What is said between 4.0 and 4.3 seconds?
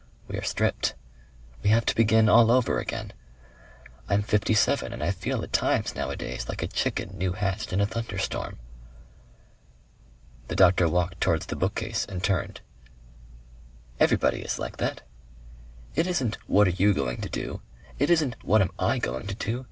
I'm